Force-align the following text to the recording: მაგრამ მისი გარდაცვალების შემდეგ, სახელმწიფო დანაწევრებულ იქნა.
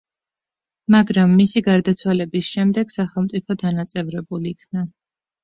მაგრამ 0.95 1.35
მისი 1.41 1.63
გარდაცვალების 1.67 2.49
შემდეგ, 2.55 2.93
სახელმწიფო 2.95 3.59
დანაწევრებულ 3.67 4.51
იქნა. 4.55 4.89